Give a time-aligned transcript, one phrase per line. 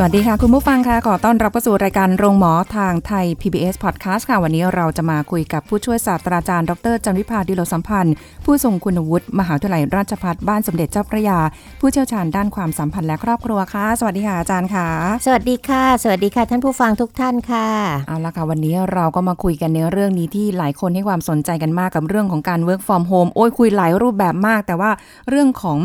[0.00, 11.38] สวัสดีค่ะ คุณผู้ฟังค่ะขอต้อนรับเข้าสู่รายการโรงหมอทางไทย PBS Podcast ค่ะ วันนี้เราจะมาคุยกับผู้ช่วยศาสตราจารย์ดรจันวิพาดิโลสัมพันธ์ ผู้ทรงคุณวุฒิมหาวิทยาลัยราชภัฏบ้านสมเด็จเจ้าพระยา
[11.80, 14.88] ผู้เชี่ยวชาญด้านความสัมพันธ์และครอบครัวค่ะ สวัสดีค่ะอาจารย์ค่ะ
[15.24, 17.66] สวัสดีค่ะ สวัสดีค่ะ ท่านผู้ฟังทุกท่านค่ะ
[18.08, 24.90] เอาละค่ะ วันนี้เราก็มาคุยกันในเรื่องนี้ที่หลายคนให้ความสนใจกันมากกับเรื่องของการ work from home โอ้ยคุยหลายรูปแบบมาก แต่ว่า
[25.28, 25.78] เรื่องของ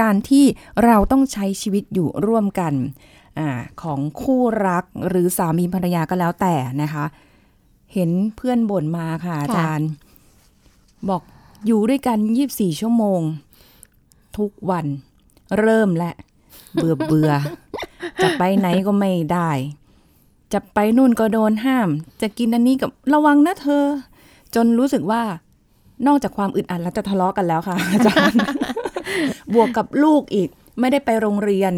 [0.00, 0.44] การที่
[0.84, 2.74] เราต้องใช้ชีวิตอยู่ร่วมกัน
[3.38, 3.50] อา
[3.82, 7.04] ของคู่รักหรือสามีภรรยาก็แล้วแต่นะคะ
[7.94, 9.88] เห็นเพื่อนบ่นมาค่ะอาจารย์
[11.08, 11.22] บอก
[11.66, 12.18] อยู่ด้วยกัน
[12.50, 13.20] 24ชั่วโมง
[14.38, 14.86] ทุกวัน
[15.58, 16.10] เริ่มและ
[16.74, 17.30] เบื่อเบื่อ
[18.22, 19.50] จะไปไหนก็ไม่ได้
[20.52, 21.88] จะไปนู่นก็โดนห้าม
[22.22, 23.84] จะกินอันนี้กับระวังนะเธอ
[24.54, 25.22] จนรู้สึกว่า
[26.06, 28.38] นอกจากความอึดอัดแล้วจะทะเลาะกันแล้วค่ะอาจารย์
[29.54, 30.48] บวกกับลูกอีก
[30.80, 31.72] ไม่ได้ไปโรงเรียน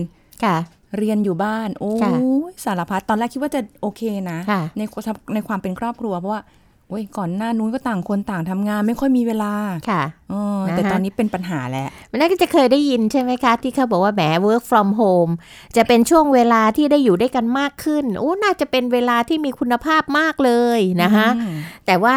[0.45, 0.57] ค่ะ
[0.99, 2.11] เรียนอยู่บ้าน โอ้ค่ะ
[2.51, 6.43] ยสารพัดตอนแรกคิดว่าจะโอเคนะค่ะในความในความเป็นครอบครัวเพราะว่า
[6.89, 9.53] โอ้ยก่อนหน้านู้นก็ต่างคนต่างทำงานไม่ค่อยมีเวลา
[9.91, 15.33] ค่ะเออนะคะแต่ตอนนี้เป็นปัญหาแล้วมันน่าจะเคยได้ยินใช่ไหมคะ ที่เขาบอกว่าแหม work from home
[15.77, 21.55] จะเป็นช่วงเวลาที่ได้อยู่ด้วยกันมากขึ้นโอ้น่าจะเป็นเวลาที่มีคุณภาพมากเลยนะคะอืม
[21.87, 22.17] แต่ว่า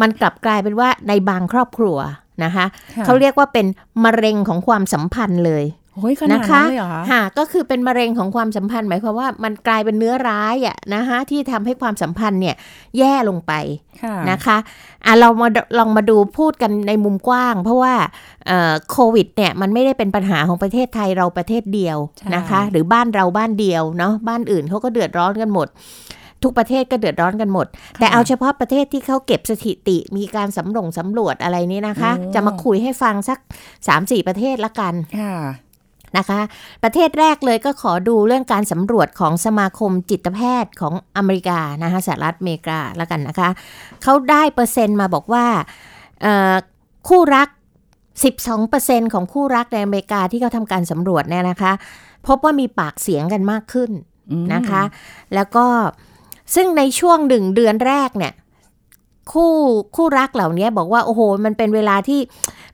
[0.00, 1.98] มันกลับกลายเป็นว่าในบางครอบครัว
[2.44, 3.66] นะคะค่ะเขาเรียกว่าเป็น
[4.04, 5.64] มะเร็งของความสัมพันธ์เลย
[5.96, 12.56] โอ้ยขนาดนะคะนั้นเลยเหรอคะค่ะก็คือเป็นมะเร็งของความสัมพันธ์หมายความว่ามันกลายเป็นเนื้อร้ายอะนะคะที่ทำให้ความสัมพันธ์เนี่ย
[12.98, 13.52] แย่ลงไป
[14.02, 14.56] ค่ะนะคะ
[15.06, 15.48] อะเรามา
[15.78, 17.94] ลองมาดูพูดกันในมุมกว้าง เพราะว่า
[18.46, 21.98] เอ่อโควิดเนี่ยมันไม่ได้เป็นปัญหาของประเทศไทยเราประเทศเดียว
[22.34, 25.68] นะคะ หรือบ้านเราบ้านเดียวเนาะบ้านอื่นเขาก็เดือดร้อนกันหมด
[26.44, 27.66] ทุกประเทศก็เดือดร้อนกันหมด
[27.98, 33.38] แต่เอาเฉพาะประเทศที่เขาเก็บสถิติมีการสำรวจสำรวจอะไรนี้นะคะ จะมาคุยให้ฟังสัก
[33.82, 35.34] 3-4 ประเทศละกันค่ะ
[36.18, 36.40] นะคะ
[36.82, 43.48] ประเทศแรกเลยก็ขอดูเรื่องการสำรวจของสมาคมจิตแพทย์ของอเมริกานะคะสหรัฐอเมริกาแล้วกันนะคะ
[44.02, 45.46] เขาได้เปอร์เซ็นต์มาบอกว่า
[46.22, 46.54] เอ่อ
[47.08, 47.48] คู่รัก
[48.26, 51.72] 12%ของคู่รักในอเมริกาที่เขาทำการสำรวจเนี่ยนะคะ
[52.26, 53.90] พบว่ามีปากเสียงกันมากขึ้น
[54.30, 54.82] อืมนะคะ
[55.34, 55.66] แล้วก็
[56.54, 58.32] ซึ่งในช่วงหนึ่งเดือนแรกเนี่ย
[59.32, 59.52] คู่
[59.96, 62.20] คู่รักเหล่านี้บอกว่าโอ้โห มันเป็นเวลาที่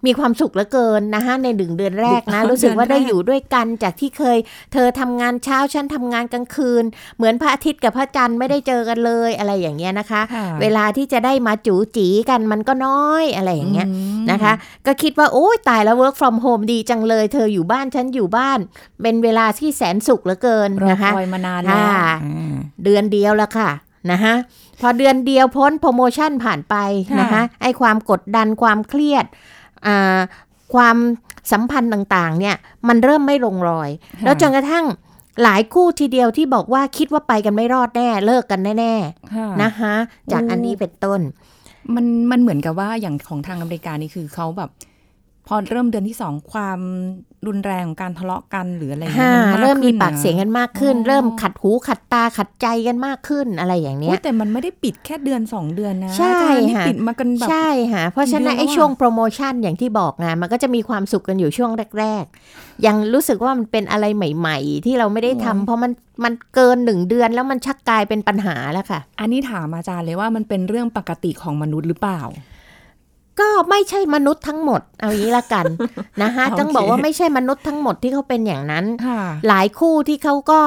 [0.06, 4.38] มีความสุขเหลือเกินนะคะในหนึ่งเดือนแรกนะ รู้สึกว่าได้อยู่ด้วยกันจากที่เคย
[4.72, 6.84] เธอทำงานเช้าฉันทำงานกลางคืน
[7.16, 13.86] เหมือนพระอาทิตย์กับพระจันทร์ไม่ได้เจอกันเลยอะไรอย่างเงี้ยนะคะค่ะเวลาที่จะได้มาจูจีกันมันก็น้อยอะไรอย่างเงี้ย
[14.18, 14.52] มนะคะ
[14.86, 18.58] ก็คิดว่าโอ้ยตายแล้ว work from home ดีจังเลย เธออยู่บ้านฉันอยู่บ้าน
[19.02, 22.54] เป็นเวลาที่แสนสุขเหลือเกินรอนะคะคอยมานานแล้วค่ะอ่า
[22.84, 23.70] เดือนเดียวแล้วค่ะ
[24.10, 24.34] นะคะ
[24.82, 26.74] พอเดือนเดียวพ้นโปรโมชั่นผ่านไป
[27.10, 29.24] ค่ะนะคะไอ้ความกดดันความเครียด
[29.86, 30.18] อ่า
[30.74, 30.96] ความ
[31.52, 32.56] สัมพันธ์ต่างๆ เนี่ย
[32.88, 34.84] มันเริ่มไม่ลงรอยค่ะแล้วจนกระทั่ง
[35.42, 38.94] หลายคู่ทีเดียวที่บอกว่าคิดว่าไปกันไม่รอดแน่ เลิกกันแน่
[39.34, 39.94] ค่ะๆนะคะ
[40.32, 41.20] จากโอ้อันนี้เป็นต้น
[41.94, 44.70] มันมันเหมือนกับว่าอย่างของทางอเมริกานี่คือเขาแบบ
[45.46, 46.80] พอเริ่มเดือนที่สองความ
[47.46, 62.24] รุนแรงของการทะเลาะกันหรืออะไรอย่างเงี้ค่ะยนากเริ่มมีขึ้นปากนะเสียงกันมากขึ้นอ๋อเริ่มขัดหูขัดตาขัดใจกันมากขึ้นอะไรอย่างเนี้อุ๊ยยแต่มันไม่ได้ปิดแค่เดือนสองเดือนนะใช่อาจารย์นี่ค่ะปิดมากันแบบใช่ค่ะเพราะฉะนั้นเดือนไอ้แล้วอะช่วงโปรโมชั่นอย่างที่บอกไงมันก็จะมีความสุขกันอยู่ช่วงแรก
[62.54, 65.92] ๆ ยังรู้สึกว่ามันเป็นอะไรใหม่ ๆ ที่เราไม่ได้ทำเพราะมัน
[66.24, 72.20] มันเกินหนึ่งเดือนแล้วมันชักกลายเป็นปัญหาแล้วค่ะ อันนี้ถามอาจารย์เลยว่ามันเป็นเรื่องปกติของมนุษย์หรือเปล่า
[73.40, 75.64] ก็ไม่ใช่มนุษย์ทั้งหมด เอาอย่างนี้ละกัน
[76.22, 80.60] นะคะโอเคต้องบอกว่าไม่ใช่มนุษย์ทั้งหมดที่เขาเป็นอย่างนั้นค่ะหลายคู่ที่เขาก็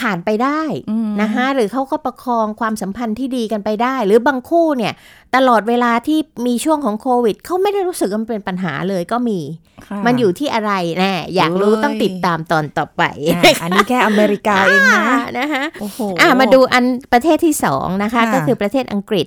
[0.04, 4.92] ่านไปได้อืมนะคะหรือเขาก็ประคองความสัมพันธ์ที่ดีกันไปได้ หรือบางคู่เนี่ย
[5.36, 9.40] ตลอดเวลาที่มีช่วงของโควิดเขาไม่ได้รู้สึกว่ามันเป็นปัญหาเลยก็มี
[9.86, 15.02] ค่ะมันอยู่ที่อะไรแน่อยากรู้เอ้ยต้องติดตามตอนต่อไปอะอันนี้แค่อเมริกาเองนะ
[15.38, 19.26] นะคะโอ้โหอะมาดูอันประเทศที่สองนะคะค่ะก็คือประเทศอังกฤษ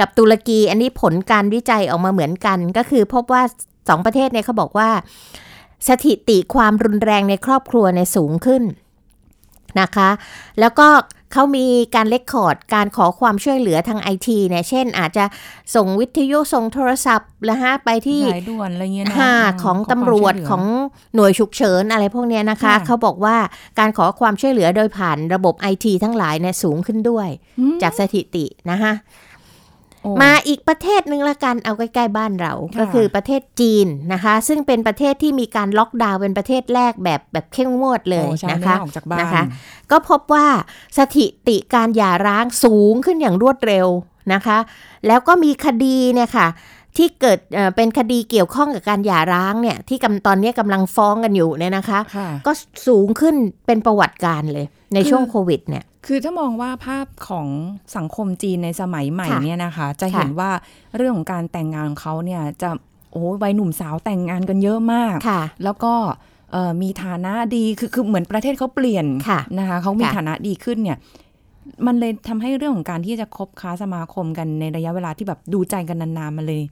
[0.00, 3.42] กับตุรกี อันนี้ผลการวิจัยออกมาเหมือนกัน ก็คือพบว่า
[3.88, 4.90] สองประเทศเนี่ยเขาบอกว่า
[5.88, 8.62] สถิติความรุนแรงในครอบครัวเนี่ยสูงขึ้น
[9.80, 10.10] นะคะ
[10.60, 10.88] แล้วก็
[11.32, 15.24] เขามีการเลคคอร์ดการขอความช่วยเหลือทางไอทีเนี่ย เช่นอาจจะ
[15.74, 20.64] ส่งวิทยุส่งโทรศัพท์นะฮะไปที่สายด่วนอะไรเงี้ยนะค่ะมของขความตำรวจช่ยเหลืของ
[21.14, 23.36] หน่วยฉุกเฉินอะไรพวกเนี้ยนะคะค่ะเขาบอกว่า
[23.78, 29.29] การขอความช่วยเหลือโดยผ่านระบบไอทีทั้งหลายเนี่ยสูงขึ้นด้วยอืมจากสถิตินะคะโอ้
[30.22, 39.42] มาอีกประเทศหนึ่งละกันเอาใกล้ๆบ้านเราค่ะก็คือประเทศจีนนะคะ ซึ่งเป็นประเทศที่มีการล็อกดาวน์เป็นประเทศแรกแบบแบบเข้มงวดเลยโอ้ใช่นะไม่คะได้ออกจากบ้านนะคะ
[39.90, 40.46] ก็พบว่า
[40.98, 43.86] สถิติการหย่าร้างสูงขึ้นอย่างรวดเร็ว
[44.34, 44.58] นะคะ
[45.06, 46.48] แล้วก็มีคดีเนี่ยค่ะ
[46.96, 52.52] ที่เกิดเอ่อเป็นคดีเกี่ยวข้องกับการหย่าร้างเนี่ยที่กำตอนนี้กำลังฟ้องกันอยู่เนี่ยนะคะค่ะก็
[52.86, 53.34] สูงขึ้น
[53.66, 57.48] เป็นประวัติการเลยในคือช่วงโควิดเนี่ย คือถ้ามองว่าภาพของ
[57.96, 60.50] สังคมจีนในสมัยใหม่ค่ะเนี่ยนะคะ จะเห็นค่ะว่า
[60.96, 62.70] เรื่องของการแต่งงานของเขาเนี่ยจะ
[63.12, 65.92] โอ้ยวัยหนุ่มสาวแต่งงานกันเยอะมากค่ะแล้วก็
[66.52, 70.98] เอ่อมีฐานะดีคือคือเหมือนประเทศเขาเปลี่ยนค่ะนะคะเขามีค่ะฐานะดีขึ้นเนี่ย
[71.86, 76.62] มันเลยทำให้เรื่องของการที่จะคบค้าสมาคมกันในระยะเวลาที่แบบดูใจกันนานๆมันเลย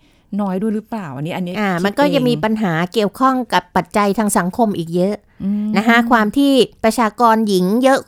[0.40, 5.14] น้อยด้วยหรือเปล่าอันนี้อันนี้อ่าคิดมันก็จะมีเองปัญหาเกี่ยวข้องกับปัจจัยทางสังคมอีกเยอะ
[5.44, 6.52] อืมนะคะความที่
[6.84, 8.00] ประชากรหญิงเยอะ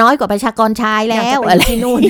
[0.00, 2.00] น้อยกว่าประชากรชายอยาแล้กจะวไปอะไรที่นู่น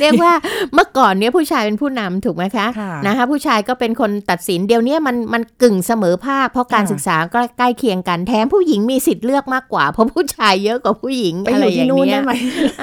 [0.00, 0.32] เรียกว่า
[0.74, 12.32] เมื่อก่อนเนี่ยผู้ชายเป็นผู้นำถูกไหมคะค่ะนะคะผู้ชายก็เป็นคนตัดสินเดี๋ยวนี้มันมันกึ่งเสมอภาค เพราะการค่ะศึกษาก็ใกล้เคียงกันแถมผู้หญิงมีสิทธิ์เลือกมากกว่า เพราะผู้ชายเยอะกว่าผู้หญิงไปอะอไรยู่อที่ย่างนู่นเงี้ได้ยไหม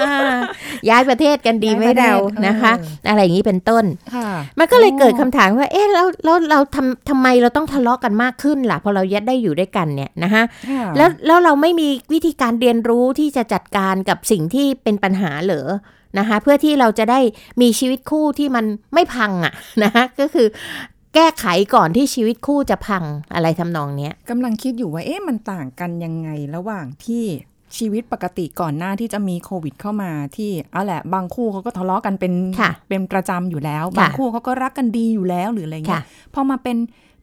[0.00, 0.36] อ่า
[0.88, 15.68] ย้ายประเทศกันดีไหมย้ายประเทศเรานะคะเอออะไรอย่างนี้เป็นต้นค่ะมันก็เลยเกิดคำถามว่า เอ๊ะแล้วแล้วเราทำทำไมเราต้องทะเลาะกันมากขึ้นล่ะพอเรายัดได้อยู่ด้วยกันเนี่ยนะคะค่ะแล้วแล้วเราไม่มีวิธีการเรียนรู้ที่จะจัดการกับสิ่งที่เป็นปัญหาเหรอ
[16.18, 17.20] นะคะเพื่อที่เราจะได้
[17.60, 18.64] มีชีวิตคู่ที่มัน
[18.94, 20.46] ไม่พังอะนะคะก็คือ
[21.14, 27.24] แก้ไขก่อนที่ชีวิตคู่จะพังอะไรทำนองเนี้ยกำลังคิดอยู่ว่าเอ๊ะมันต่างกันยังไงระหว่างที่
[27.76, 36.76] ชีวิตปกติก่อนหน้าที่จะมีโควิดเข้ามาที่เอาแหละ บางคู่เขาก็ทะเลาะกันเป็นค่ะเป็นประจำอยู่แล้วค่ะบางคู่เขาก็รักกันดีอยู่แล้วหรืออะไรเงี้ค่ะยพอมาเป็น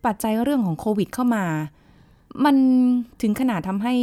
[0.06, 1.44] ปัจจัยเรื่องของโควิดเข้ามา
[2.46, 2.56] มัน
[3.22, 3.96] ถึงขนาดทำให้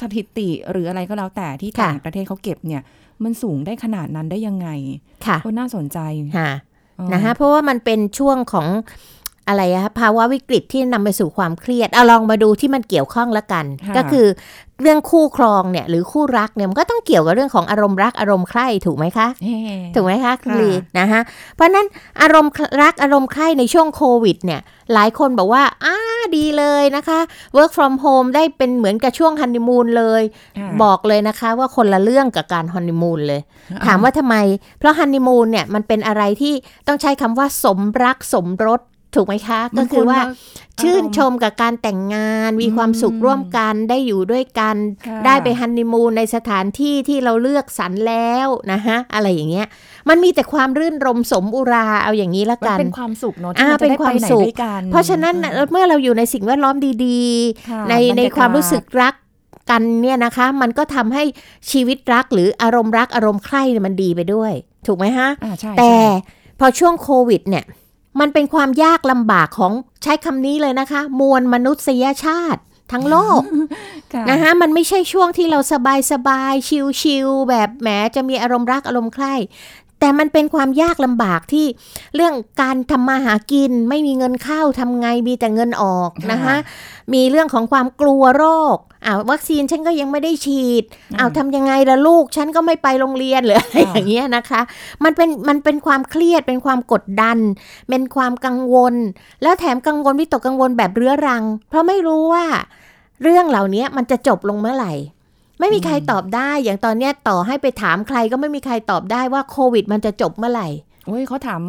[0.00, 2.82] สถิติหรืออะไรก็แล้วแต่ที่ต่างประเทศเขาเก็บเนี่ย
[3.24, 4.68] มันสูงได้ขนาดนั้นได้ยังไง
[5.26, 5.98] ค่ะก็น่าสนใจ
[6.38, 6.52] ค่ะ
[6.98, 8.66] อ๋อนะคะเพราะว่ามันเป็นช่วงของ
[9.52, 14.26] อะไรอะภาวะวิกฤตที่นำไปสู่ความเครียดเอาลองมาดูที่มันเกี่ยวข้องละกันค่ะก็คือ
[14.82, 19.58] เรื่องคู่ครองเนี่ยหรือคู่รักเนี่ยมันก็ต้องเกี่ยวกับเรื่องของอารมณ์รักอารมณ์ใคร่ถูกไหมคะเฮ้
[19.94, 21.20] ถูกไหมคะคุณค่ะลีนะคะ
[21.54, 21.86] เพราะฉะนั้น
[22.22, 22.50] อารมณ์
[22.82, 24.60] รักอารมณ์ใคร่ในช่วงโควิดเนี่ย
[24.92, 25.96] หลายคนบอกว่าอ้า
[26.36, 27.18] ดีเลยนะคะ
[27.56, 30.22] work from home ได้เป็นเหมือนกับช่วงฮันนีมูนเลย
[30.58, 33.40] ค่ะบอกเลยนะคะว่าคนละเรื่องกับการฮันนีมูนเลย
[33.86, 34.36] ถามว่าทำไม
[34.78, 36.54] เพราะฮันนีมูนเนี่ยมันเป็นอะไรที่
[36.86, 38.80] ต้องใช้คำว่าสมรักสมรส
[39.14, 40.20] ถูกไหมคะ ก็คือว่า
[40.80, 44.76] ชื่นชมกับการแต่งงาน มีความสุขร่วมกันได้อยู่ด้วยกัน
[45.06, 49.66] ค่ะได้ไปฮันนีมูนในสถานที่ที่เราเลือกสรรแล้วนะฮะ อะไรอย่างเงี้ย
[50.08, 56.76] มันมีแต่ความรื่นรมสมอุราเอาอย่างนี้ละมันกัน เป็นความสุขเนอะที่อ่ามันจะได้เป็นความไปไหนสุขด้วยกันเพราะฉะนั้นน่ะเมื่อเราอยู่ในสิ่งแวดล้อม
[57.06, 57.22] ดี
[57.70, 59.14] ค่ะๆในบรรยากาศในความรู้สึกรัก
[59.70, 61.24] กันเนี่ยนะคะ มันก็ทำให้
[61.70, 64.52] ชีวิตรักหรืออารมณ์รักอารมณ์ใคร่เนี่ยมันดีไปด้วย
[64.86, 67.64] ถูกไหมฮะอ่าใช่แต่ใช่พอช่วงโควิดเนี่ย
[68.20, 69.72] มันเป็นความยากลำบากของ
[70.02, 72.62] ใช้คำนี้เลยนะคะ มวลมนุษยชาติ
[72.92, 73.42] ทั้งโลก
[74.12, 79.34] ค่ะนะคะมันไม่ใช่ช่วงที่เราสบายสบายชิลชิลๆแบบแหมจะมีอารมณ์รักอารมณ์ใคร่
[80.02, 81.66] แต่มันเป็นความยากลำบากที่
[82.14, 86.56] เรื่องการทำมาหากิน ไม่มีเงินเข้าทำไงมีแต่เงินออกนะคะ
[87.14, 88.44] มีเรื่องของความกลัวโร
[88.74, 88.76] ค
[89.06, 90.84] อ้าววัคซีนฉันก็ยังไม่ได้ฉีด
[91.18, 94.60] อ้าวทำยังไงล่ะลูก ฉันก็ไม่ไปโรงเรียนหรืออะไรอย่างเงี้ยนะคะ
[95.04, 97.38] มันเป็นมันเป็นความเครียดเป็นความกดดัน
[97.88, 98.94] เป็นความกังวล
[99.42, 102.44] แล้วแถมกังวลวิตกกังวลแบบเรื้อรัง เพราะไม่รู้ว่า
[103.22, 104.94] เรื่องเหล่านี้มันจะจบลงเมื่อไหร่
[105.60, 110.68] ไม่มีใครตอบได้ อย่างตอนเนี้ยต่อให้ไปถามใครก็ไม่มีใครตอบได้ว่าโควิด มันจะจบเมื่อไหร่
[111.06, 111.62] โอ้ยเขาถาม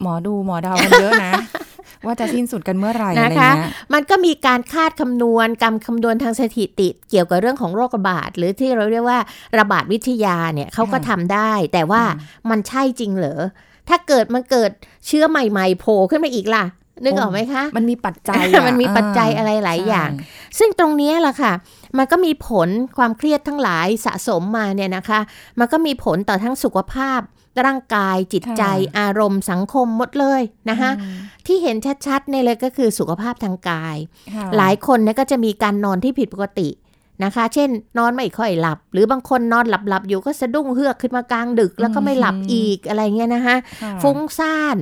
[0.00, 1.32] หมอดูหมอเดาวกันเยอะนะ
[2.06, 9.20] ว่าจะสิ้นสุดกันเมื่อไหร่อะไรนะคะเงี้ยมันก็มีการคาดคำนวณกรรมคำนวณทางสถิติ เกี่ยวกับเรื่องของโรคระบาด หรือที่เราเรียกว่า
[9.58, 12.02] ระบาดวิทยาเนี่ยเขาก็ทำได้ แต่ว่า
[12.50, 13.40] มันใช่จริงเหรอ
[13.88, 14.70] ถ้าเกิดมันเกิด
[15.06, 16.64] เชื้อใหม่ๆโผล่ขึ้นมาอีกล่ะ
[17.02, 21.52] นึกออกไหมคะ มันมีปัจจัยอะมันมีปัจจัยอะไรหลายอย่างใช่ซึ่งตรงเนี้ยแหละค่ะ
[21.98, 25.20] มันก็มีผลความเครียดทั้งหลายสะสมมาเนี่ยนะคะ
[25.58, 27.20] มันก็มีผลต่อทั้งสุขภาพ
[27.66, 28.62] ร่างกายจิตใจ
[28.98, 33.96] อารมณ์สังคมหมดเลยนะคะอืมที่เห็นชัดๆเนี่ยเลยก็คือสุขภาพทางกาย
[34.34, 36.68] ค่ะหลายคนเนี่ยก็จะมีการนอนที่ผิดปกติ
[37.24, 44.76] นะคะ เช่น นอนไม่ค่อยหลับ หรือบางคนนอนหลับๆอยู่ก็สะดุ้งเฮือกขึ้นมากลางดึก แล้วก็ไม่หลับอีกอะไรเงี้ยนะคะค่ะฟุ้งซ่าน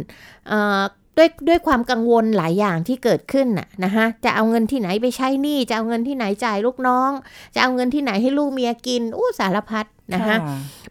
[0.48, 0.80] เอ่อ
[1.16, 7.10] ด้วยด้วยความกังวลหลายอย่างที่เกิดขึ้นน่ะนะคะจะเอาเงินที่ไหนไปใช้หนี้จะเอาเงินที่ไหนจ่ายลูกน้อง
[7.54, 10.36] จะเอาเงินที่ไหนให้ลูกเมียกินอู้สารพัดนะคะ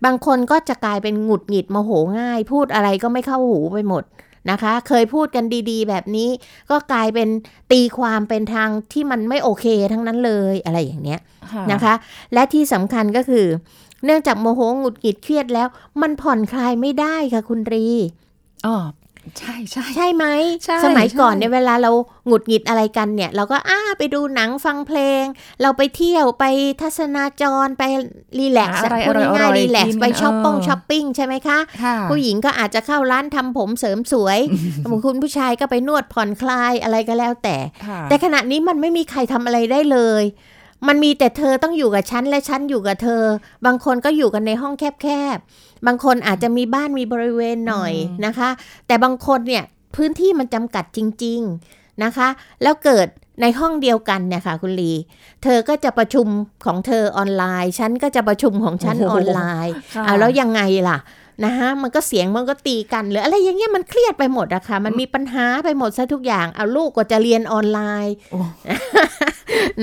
[0.06, 4.04] บางคนก็จะกลายเป็นหงุดหงิดโมโหง่าย พูดอะไรก็ไม่เข้าหูไปหมด
[4.52, 6.30] นะคะ เคยพูดกันดีๆ แบบนี้
[6.70, 7.30] ก็กลายเป็น
[7.72, 11.20] ตีความเป็นทางที่มันไม่โอเคทั้งนั้นเลยอะไรอย่างเนี้ย
[11.72, 11.94] นะคะ
[12.34, 13.46] และที่สำคัญก็คือ
[14.06, 15.68] เนื่องจากโมโหหงุดหงิดเครียดแล้ว
[16.02, 17.86] มันผ่อนคลายไม่ได้ค่ะคุณรี
[18.66, 18.76] อ๋อ
[19.40, 20.26] ใช่ใช่ใช่ไหม
[20.64, 21.92] ใช่สมัยก่อนใช่เนี่ยเวลาเรา
[22.28, 25.24] หงุดหงิดอะไรกันเนี่ย เราก็อ้าไปดูหนังฟังเพลง
[25.62, 26.46] เราไปเที่ยวไป
[26.82, 27.84] ทัศนาจรไป
[28.40, 34.40] relax หาอะไรพูดอร่ง่ายอยๆๆ relax กินไปช้อปปิ้งเออช้อปปิ้งใช่ไหมคะค่ะผู้หญิงก็อาจจะเข้าร้านทำผมเสริมสวย
[35.06, 40.24] คุณผู้ชายก็ไปนวดผ่อนคลายอะไรก็แล้วแต่ค่ะแต่ขณะนี้มันไม่มีใครทำอะไรได้เลย
[40.88, 43.24] มันมีแต่เธอต้องอยู่กับฉันและฉันอยู่กับเธอ
[43.66, 47.94] บางคนก็อยู่กันในห้องแคบๆ บางคนอาจจะมีบ้านมีบริเวณหน่อย
[48.26, 48.50] นะคะ
[48.88, 49.64] แต่บางคนเนี่ย
[49.96, 51.40] พื้นที่มันจำกัดจริง
[51.72, 52.28] ๆนะคะ
[52.64, 53.08] แล้วเกิด
[53.42, 54.94] ในห้องเดียวกันเนี่ยค่ะคุณลี
[55.44, 56.28] เธอก็จะประชุม
[56.66, 60.98] ของเธอออนไลน์ ฉันก็จะประชุมของฉันออนไลน์ค่ะเอาแล้วยังไงล่ะ
[61.46, 68.40] นะฮะมันก็เสียงมันก็ตีกันหรืออะไรอย่างเงี้ยมันเครียดไปหมดอะค่ะ มันมีปัญหาไปหมดซะทุกอย่าง เอาลูกก็จะเรียนออนไลน์โอ้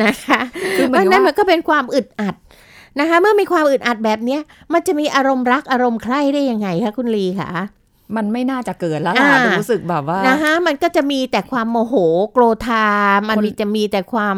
[0.03, 0.41] นะคะ
[0.77, 2.35] คือเหเพมือนราะกับนั้นว่ามันก็เป็นความอึดอัด
[3.01, 4.41] นะคะ เมื่อมีความอึดอัดแบบเนี้ย
[4.73, 7.51] มันจะมีอารมณ์รักอารมณ์ใคร่ได้ยังไงคะคุณลีคะ
[8.17, 11.95] มันไม่น่าจะเกิดแล้วล่ะอ่ารู้สึกแบบว่านะคะมันก็จะมีแต่ความโมโห
[12.33, 12.87] โกรธา
[13.29, 14.37] มันคนมีจะมีแต่ความ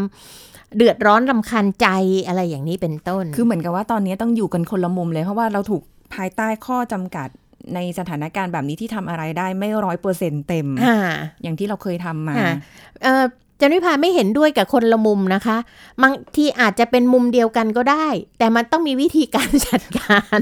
[0.76, 1.86] เดือดร้อนรำคาญใจ
[2.26, 5.82] อะไรอย่างนี้เป็นต้น คือเหมือนกับว่าตอนนี้ต้องอยู่กันคนละมุมเลยเพราะว่าเราถูก
[6.14, 7.28] ภายใต้ข้อจำกัด
[7.74, 10.98] ในสถานการณ์แบบนี้ที่ทำอะไรได้ไม่ร้อยเปอร์เซ็นเต็มอ่า
[11.42, 12.54] อย่างที่เราเคยทำมาค่ะ
[13.02, 13.24] เอ่อ
[13.62, 15.56] จันวิพาไม่เห็นด้วยกับคนละมุมนะคะ
[16.02, 18.06] บางทีอาจจะเป็นมุมเดียวกันก็ได้
[18.38, 20.40] แต่มันต้องมีวิธีการจัดการ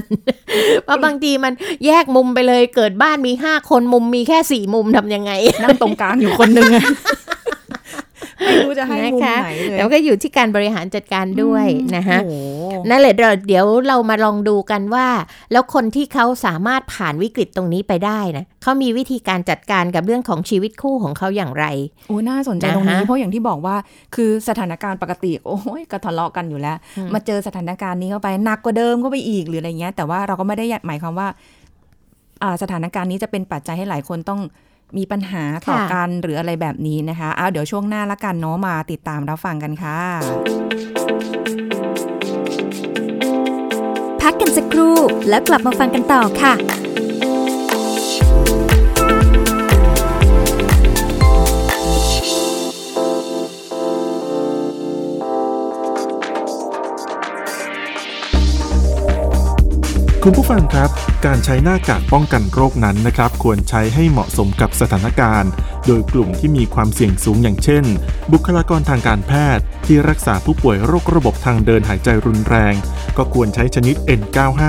[0.83, 1.53] เพราะบางทีมัน
[1.85, 5.31] แยกมุมไปเลยเกิดบ้านมีห้าคนมุมมีแค่สี่มุมทำยังไง
[5.63, 6.69] นั่งตรงกลางอยู่คนหนึ่ง
[8.39, 12.35] ไม่รู้จะให้มุมไหนเลยแล้วก็อยู่ที่การบริหารจัดการด้วยนะคะโอ้โห
[12.89, 15.07] นั่นแหละเดี๋ยวเดี๋ยวเรามาลองดูกันว่า
[15.51, 21.65] แล้วคนที่เขาสามารถผ่านวิกฤตตรงนี้ไปได้นะเขามีวิธีการจัดการกับเรื่องของชีวิตคู่ของเขาอย่างไร
[22.07, 23.75] โอ้น่าสนใจนะคะตรงนี้เพราะอย่างที่บอกว่า
[24.15, 31.27] คือสถานการณ์ปกติ โอ้ยก็ทะเลาะกันอยู่แล้วอืมมาเจอสถานการณ์นี้เข้าไปหนักกว่าเดิมก็ไปอีกหรืออะไรเงี้ย แต่ว่าเราก็ไม่ได้หมายความว่า
[32.43, 34.41] อ่าสถานการณ์นี้จะเป็นปัจจัยให้หลายคนต้อง
[34.97, 39.99] มีปัญหาต่อค่ะกันหรืออะไรแบบนี้นะคะเอาเดี๋ยวช่วงหน้าละกันเนาะมาติดตามรับฟังกันค่ะ
[44.21, 44.95] พักกันสักครู่
[45.29, 46.53] แล้วกลับมาฟังกันต่อค่ะ
[60.25, 60.89] คุณผู้ฟังครับ
[61.25, 65.51] การใช้หน้ากากป้องกันโรคนั้นนะครับ ควรใช้ให้เหมาะสมกับสถานการณ์
[65.87, 67.83] โดยกลุ่มที่มีความเสี่ยงสูงอย่างเช่น
[68.33, 72.73] บุคลากรทางการแพทย์ ที่รักษาผู้ป่วยโรคระบบทางเดินหายใจรุนแรง
[73.17, 74.63] ก็ควรใช้ชนิด N95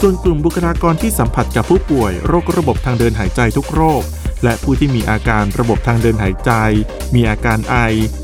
[0.00, 4.02] ส่วนกลุ่มบุคลากรที่สัมผัสกับผู้ป่วยโรคระบบทางเดินหายใจทุกโรค
[4.44, 6.52] และผู้ที่มีอาการระบบทางเดินหายใจ
[7.14, 7.76] มีอาการไอ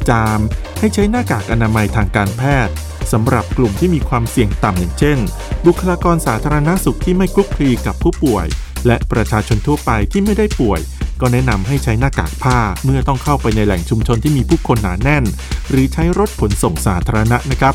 [0.08, 0.40] จาม
[0.78, 2.74] ให้ใช้หน้ากากอนามัยทางการแพทย์
[3.12, 5.18] สำหรับกลุ่มที่มีความเสี่ยงต่ำอย่างเช่น
[5.66, 8.46] บุคลากรสาธารณสุขที่ไม่คลุกคลีกับผู้ป่วย
[8.86, 10.80] และประชาชนทั่วไปที่ไม่ได้ป่วย
[11.20, 15.24] ก็แนะนำให้ใช้หน้ากากผ้าเมื่อต้องเข้าไปในแหล่งชุมชนที่มีผู้คนหนาแน่น
[15.70, 17.74] หรือใช้รถขนส่งสาธารณะนะครับ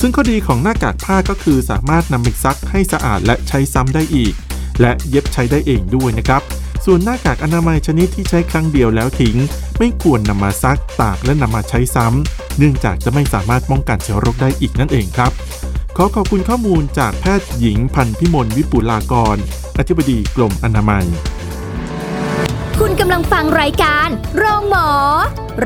[0.00, 4.34] ซึ่งข้อดีของหน้ากากผ้าก็คือสามารถนำไปซักให้สะอาดและใช้ซ้ำได้อีก
[4.80, 6.42] และเย็บใช้ได้เองด้วยนะครับ
[6.88, 9.36] ส่วนหน้ากากอนามัยชนิดที่ใช้ครั้งเดียวแล้วทิ้ง
[9.78, 15.32] ไม่ควรนำมาซักตากและนำมาใช้ซ้ำ เนื่องจากจะไม่สามารถป้องกันเชื้อโรคได้อีกนั่นเองครับ
[15.96, 19.36] ขอขอบคุณข้อมูลจากแพทย์หญิงพันพิมลวิปุลากร
[19.78, 21.06] อธิบดีกรมอนามัย
[22.78, 24.88] คุณกำลังฟังรายการ โรงหมอ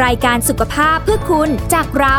[0.04, 2.18] รายการสุขภาพเพื่อคุณจากเรา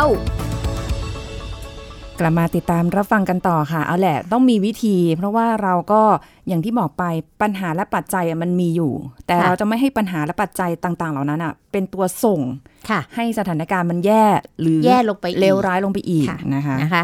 [2.20, 6.01] กลับมาติดตามรับฟังกันต่อค่ะ เอาแหละ ต้องมีวิธี เพราะว่าเราก็
[6.48, 7.03] อย่างที่บอกไป
[7.41, 8.91] ปัญหาและปัจจัยอะมันมีอยู่
[9.27, 12.41] แต่ค่ะเราจะไม่ให้ปัญหาและปัจจัยต่างๆ เหล่านั้นอะ เป็นตัวส่ง
[12.89, 14.25] ค่ะให้สถานการณ์มันแย่
[14.62, 17.03] หรือแย่ลงไปอีกเลวร้ายลงไปอีกค่ะนะคะนะคะ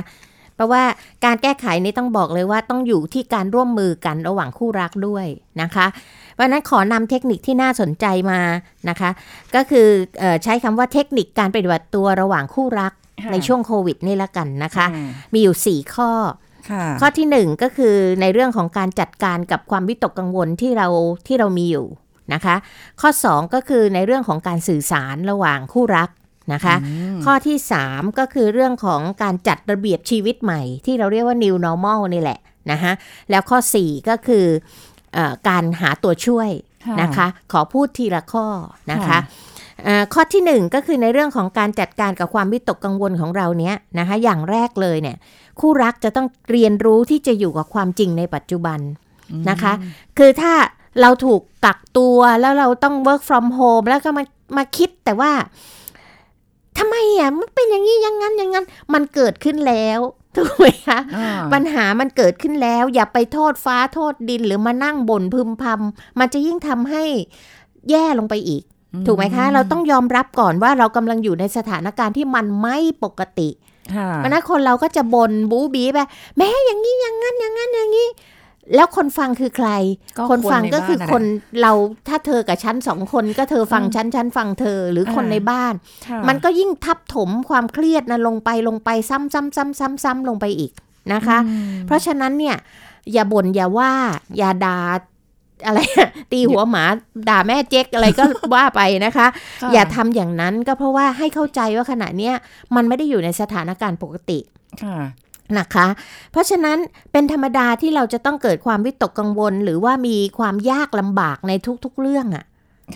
[0.56, 0.84] เพราะว่า
[1.26, 5.26] การแก้ไขนี้ต้องบอกเลยว่าต้องอยู่ที่การร่วมมือกันระหว่างคู่รักด้วย
[5.62, 5.86] นะคะ
[6.38, 8.42] เพราะฉะนั้นขอนำเทคนิคที่น่าสนใจมา
[8.90, 9.10] นะคะ
[9.56, 9.88] ก็คือ
[10.20, 16.12] เออใช้คำว่าเทคนิคการปฏิบัติตัวระหว่างคู่รักค่ะในช่วงโควิดนี่ละกันนะคะอืมมีอยู่ 4 ข้อ
[16.70, 20.88] ค่ะข้อที่1ก็คือในเรื่องของการจัดการกับความวิตกกังวลที่เรา
[21.28, 21.88] ที่เรามีอยู่
[22.34, 22.56] นะคะ
[23.02, 26.10] ข้อ 2 ก็คือในเรื่องของการสื่อสารระหว่างคู่รัก
[26.54, 26.76] นะคะ
[27.26, 32.40] ข้อที่ 3 ก็คือเรื่องของการจัดระเบียบชีวิตใหม่ ที่เราเรียกว่า new normal นี่แหละ
[32.72, 32.94] นะคะ
[33.30, 34.56] แล้วข้อ 4 ก็คือเออ
[35.48, 36.50] การหาตัวช่วย
[37.02, 38.46] นะคะ ขอพูดทีละข้อ
[38.92, 39.20] นะคะค่ะ
[39.88, 45.18] อ่าข้อที่หนึ่งก็คือในเรื่องของการจัดการกับความวิตกกังวลของเราเนี้ยนะคะอย่างแรกเลยเนี่ย
[45.60, 48.80] คู่รักจะต้องเรียนรู้ที่จะอยู่กับความจริงในปัจจุบัน
[49.50, 49.74] นะคะ
[50.18, 50.54] คือถ้า
[51.02, 54.24] เราถูกกักตัวแล้วเราต้อง work from home แล้วก็มา
[54.58, 55.32] มาคิดแต่ว่า
[56.78, 60.00] ทำไมอะมันเป็นอย่างนี้อย่างนั้นอย่างนั้น มันเกิดขึ้นแล้ว
[60.36, 67.04] ถูกไหมคะอ่าปัญหามันเกิดขึ้นแล้ว อย่าไปโทษฟ้าโทษดินหรือมานั่งบ่นพึมพำมันจะยิ่งทำให้
[67.90, 68.64] แย่ลงไปอีก
[69.08, 73.50] ถูกไหมคะ เราต้องยอมรับก่อนว่าเรากำลังอยู่ในสถานการณ์ที่มันไม่ปกติ
[73.96, 76.00] ค่ะเพราะฉะนั้นคนเราก็จะบน่นบูบีไป
[76.38, 78.08] แม้อย่างนี้อย่างนั้นอย่างนั้นอย่างนี้
[78.76, 79.70] แล้วคนฟังคือใคร
[80.18, 81.24] ก็คนฟังก็คือในบ้าคน
[81.62, 81.72] เรา
[82.08, 85.74] ถ้าเธอกับฉันสองคนก็เธอฟังอืมฉันฉันฟังเธอหรือคนอ่าในบ้าน
[86.08, 90.72] ค่ะมันก็ยิ่งทับถมความเครียดนะลงไปลงไปซ้ำซ้ำซ้ำซ้ำซ้ำลงไปอีก
[91.14, 92.56] นะคะอืมเพราะฉะนั้นเนี่ย
[93.14, 93.92] อย่าบ่นอย่าว่า
[94.38, 94.80] อย่าด่า
[95.66, 95.80] อะไร
[96.32, 96.84] ตีหัวหมา
[97.30, 98.24] ด่าแม่เจ๊กอะไรก็
[98.56, 99.28] ว่าไปนะคะ
[99.62, 102.34] ค่ะอย่าทำอย่างนั้นก็เพราะว่าให้เข้าใจว่าขณะเนี้ย
[102.76, 104.40] มันไม่ได้อยู่ในสถานการณ์ปกติ
[104.84, 104.98] ค่ะ
[105.60, 105.88] นะคะ
[106.32, 106.78] เพราะฉะนั้น
[107.12, 111.52] เป็นธรรมดาที่เราจะต้องเกิดความวิตกกังวล หรือว่ามีความยากลำบากใน
[111.84, 112.46] ทุกๆเรื่องอะ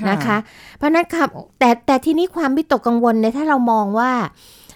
[0.10, 0.38] นะคะ
[0.78, 1.30] เพราะฉะนั้นครับ
[1.60, 4.12] แต่แต่ทีนี้ความวิตกกังวลเนี่ยถ้าเรามองว่า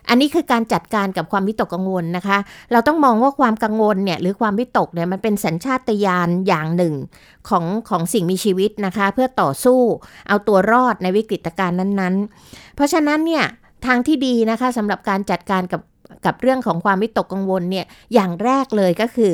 [0.10, 2.38] อันนี้คือการจัดการกับความวิตกกังวลนะคะ
[2.72, 6.94] เราต้องมองว่าความกังวลเนี่ยหรือความวิตกเนี่ยมันเป็นสัญชาตญาณอย่างหนึ่ง
[7.50, 9.80] ของของสิ่งมีชีวิตนะคะ เพื่อต่อสู้
[10.28, 12.16] เอาตัวรอดในวิกฤตการณ์นั้น
[12.46, 13.46] ๆ เพราะฉะนั้นเนี่ย
[13.86, 15.82] ทางที่ดีนะคะสำหรับการจัดการกับ
[16.26, 19.34] กับเรื่องของความวิตกกังวลเนี่ยอย่างแรกเลยก็คือ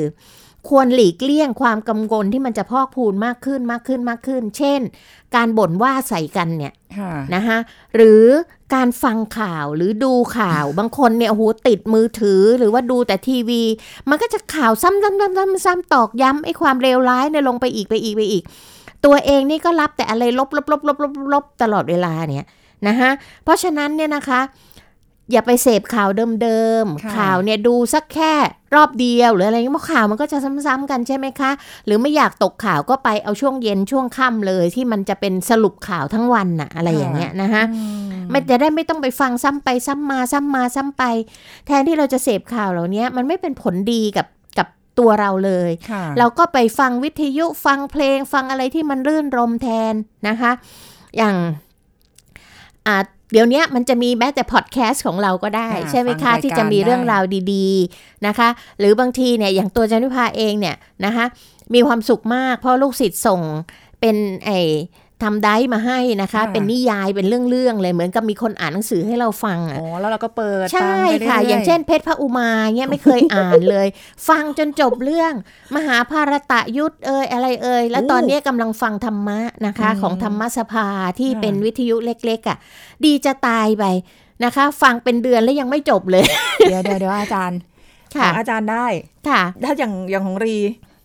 [0.68, 4.80] ควรหลีกเลี่ยงความกังวลที่มันจะพอกพูนมากขึ้นมากขึ้นมากขึ้น เช่น
[5.36, 7.58] การบ่นว่าใส่กันเนี่ยค่ะนะคะ
[7.96, 8.24] หรือ
[8.74, 13.62] การฟังข่าวหรือดูข่าวบางคนเนี่ยโอ้โหติดมือถือหรือว่าดูแต่ทีวี
[14.08, 18.44] มันก็จะข่าวซ้ำซ้ำซ้ำซ้ำซ้ำตอกย้ำไอ้ความเลวร้ายเนี่ยลงไปอีกไปอีกไปอีก
[19.04, 22.48] ตัวเองนี่ก็รับแต่อะไรลบลบลบลบลบลบตลอดเวลาเนี่ย
[22.88, 23.10] นะคะ
[23.44, 24.40] เพราะฉะนั้นเนี่ยนะคะ
[25.30, 26.08] อย่าไปเสพข่าว
[26.42, 28.32] เดิมค่ะๆข่าวเนี่ยดูสักแค่
[28.74, 31.50] รอบเดียวหรืออะไรเงี้ยเพราะข่าวมันก็จะซ้ำๆกันใช่ไหมคะ
[31.86, 41.02] หรือไม่อยากตกข่าวก็ไปเอาช่วงเย็นช่วงค่ำเลยที่มันจะเป็นสรุปข่าวทั้งวันน่ะอะไรอย่างเงี้ยนะคะอืมไม่จะได้ไม่ต้องไปฟังซ้ำไปซ้ำมาซ้ำมาซ้ำไป
[41.66, 44.26] แทนที่เราจะเสพข่าวเหล่านี้มันไม่เป็นผลดีกับ
[44.58, 49.94] กับตัวเราเลยค่ะเราก็ไปฟังวิทยุฟังเพลงฟังอะไรที่มันรื่นรมแทน
[50.28, 50.52] นะคะ
[51.16, 51.36] อย่าง
[52.86, 52.96] อ่า
[53.32, 61.24] เดี๋ยวนี้มันจะมีแม้แต่พอดแคสต์ของเราก็ได้ค่ะใช่ไหมฟัคะงรายการที่จะมีเรื่องได้ราวดีๆนะคะ หรือบางทีเนี่ยอย่างตัวจันวิภาเองเนี่ยนะคะ
[61.74, 63.40] มีความสุขมากเพราะลูกศิษย์ส่ง
[64.00, 64.50] เป็นไอ
[65.24, 73.86] ทำได้มาให้นะคะ เป็นนิยายเป็นเรื่องๆเลยเหมือนกับมีคนอ่านหนังสือให้เราฟังอะอ๋อแล้วเราก็เปิดใช่ฟังไปรื่ค่ะๆอย่างเช่นเพชรพระอุมาเนี่ยไม่เคยอ่านเลย
[74.28, 75.32] ฟังจนจบเรื่อง
[75.76, 82.58] มหาภารตะยุทธเอ่ยอะไรเอ่ยแล้วโอ้ตอนนี้กำลังฟังธรรมะนะคะอืมของธรรมสภาที่ค่ะเป็นวิทยุเล็กๆอะ
[83.04, 83.84] ดีจะตายไป
[84.44, 86.24] นะคะ ฟังเป็นเดือนแล้วยังไม่จบเลย
[86.68, 87.58] เดี๋ยวเดี๋ยวเดี๋ยวอาจารย์
[88.16, 88.86] ค่ะถามอาจารย์ได้
[89.28, 90.58] ค่ะ ถ้าอย่างอย่างของรี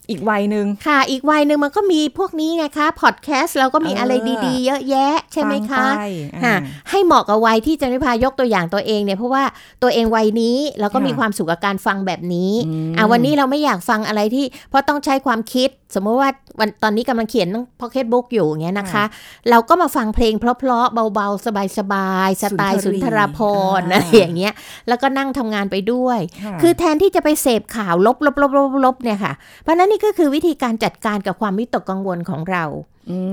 [0.09, 4.13] อีกวัยหนึ่งค่ะ อีกวัยหนึ่งมันก็มีพวกนี้ไงคะพอดแคสต์เราก็มีเออออะไร
[4.45, 6.53] ดีๆ เยอะแยะใช่ไหมฟังคะไปค่ะอ่า
[6.89, 9.43] ให้เหมาะกับวัยที่จันวิพายกตัวอย่างตัวเองเนี่ยเพราะว่า
[9.83, 17.47] ตัวเองวัยนี้เราก็ค่ะมีความสุขกับการฟังแบบนี้อืมอะวันนี้เราไม่อยากฟังอะไรที่ เพราะต้องใช้ความคิดสมมติว่าวันตอนนี้กำลังเขียน
[17.80, 19.06] พ็อกเก็ตบุ๊กอยู่อย่างเงี้ยนะคะค่ะ
[19.50, 21.45] เราก็มาฟังเพลงเพราะๆเบาๆ
[21.78, 23.39] สบายๆ สไตล์สุสุนนททรีราพ
[23.80, 24.54] รอ่าอะไรอย่างเงี้ย
[24.88, 32.63] แล้วก็นั่งทำงานไปด้วยะคือแทนที่จะไปเสพข่าวลบลบลบลบลบเนี่ยค่ะ เพราะฉะนั้นนี่ก็คือวิธีการจัดการกับความวิตกกังวลของเรา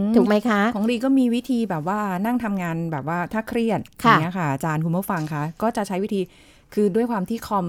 [0.04, 6.20] มถูกไหมคะ ของรีก็มีวิธีแบบว่านั่งทำงานแบบว่าถ้าเครียดอค่ะย่างเงี้ยค่ะอาจารย์คุณผู้ฟังคะก็จะใช้วิธี
[6.74, 7.66] คือด้วยความที่คอม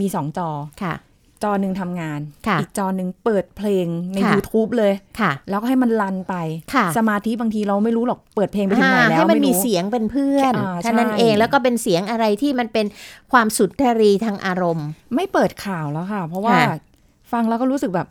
[0.00, 0.48] มีสองจอ
[0.82, 0.94] ค่ะ
[1.44, 6.34] จอหนึ่งทำงานค่ะอีกจอหนึ่งเปิดเพลงในค่ะ YouTube เลยค่ะ แล้วก็ให้มันรันไป
[6.74, 12.86] ค่ะสมาธิบางทีเราไม่รู้หรอกเปิดเพลงไปถึงไหนอ่าแล้วให้มันไรู้มีเสียงเป็นเพื่อนอ่าเท่านั้นใช่เองแล้วก็เป็นเสียงอะไรที่มันเป็น
[13.32, 16.76] ความสุนทรีทางอารมณ์ ไม่เปิดข่าวแล้วค่ะ เพราะว่าค่ะ
[17.32, 18.08] ฟังแล้วก็รู้สึกแบบ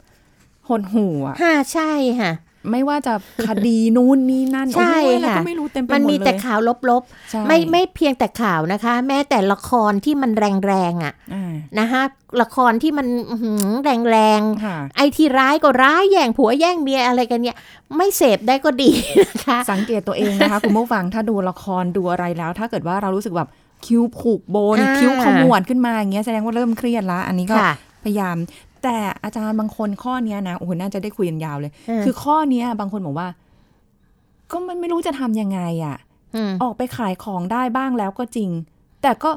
[0.70, 2.32] หดหู่อะฮ่าใช่ค่ะ
[2.72, 3.14] ไม่ว่าจะ
[3.48, 10.32] คดีนู้นนี่นั่นใช่โอ้ยแล้วค่ะก็ไม่รู้เต็มไปหมดมันเลยมีแต่ข่าวลบใช่ๆไม่ไม่เพียงแต่ข่าวนะคะ แม้แต่ละครที่มัน
[10.68, 12.02] แรงๆอะอ่านะคะ
[12.42, 13.66] ละครที่มันอื้อหือ
[14.12, 17.56] แรงค่ะๆไอ้ที่ร้ายก็ร้ายแย่งผัวแย่งเมียอะไรกันเนี่ย
[17.98, 18.92] ไม่เสพได้ก็ดี
[19.28, 23.50] นะคะ สังเกตตัวเองนะคะ คุณผู้ฟังถ้าดูละครดูอะไรแล้ว ถ้าเกิดว่าเรารู้สึกแบบ
[23.86, 27.74] คิ้วผูกโบนอ่าคิ้วขมวดขึ้นมาอย่างเงี้ยแสดงว่าเริ่มเครียดละอันนี้ก็ค่ะ
[28.04, 28.36] พยายาม
[28.84, 33.28] แต่อาจารย์บางคนข้อเนี้ยนะโอ้โหน่าจะได้คุยกันยาวเลยอืมคือข้อเนี้ย บางคนบอกว่า
[34.52, 35.98] ก็มันไม่รู้จะทำยังไงอะ
[36.36, 38.50] อืมออกไปขายของได้บ้างแล้วก็จริง
[39.02, 39.32] แต่ก็